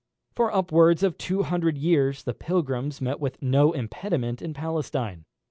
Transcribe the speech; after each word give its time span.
For 0.33 0.51
upwards 0.51 1.03
of 1.03 1.15
two 1.19 1.43
hundred 1.43 1.77
years 1.77 2.23
the 2.23 2.33
pilgrims 2.33 3.01
met 3.01 3.19
with 3.19 3.39
no 3.39 3.71
impediment 3.71 4.41
in 4.41 4.55
Palestine. 4.55 5.25